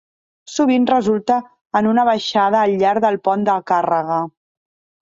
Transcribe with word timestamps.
Sovint 0.53 0.87
resulta 0.91 1.35
en 1.81 1.91
una 1.91 2.07
baixada 2.11 2.65
al 2.65 2.75
llarg 2.85 3.07
del 3.07 3.21
pont 3.29 3.49
de 3.53 3.61
càrrega. 3.75 4.21